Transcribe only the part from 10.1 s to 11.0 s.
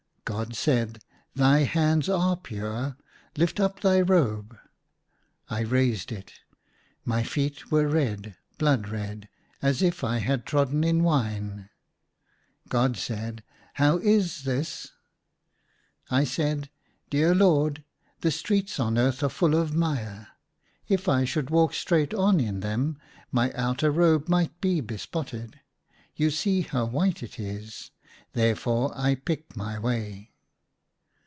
had trodden